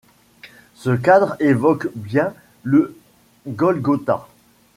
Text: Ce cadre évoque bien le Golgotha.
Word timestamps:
Ce 0.73 0.89
cadre 0.89 1.35
évoque 1.39 1.87
bien 1.93 2.33
le 2.63 2.97
Golgotha. 3.47 4.27